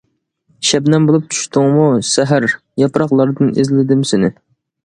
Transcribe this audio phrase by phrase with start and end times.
[0.69, 2.49] شەبنەم بولۇپ چۈشتۈڭمۇ سەھەر،
[2.85, 4.35] ياپراقلاردىن ئىزلىدىم سېنى.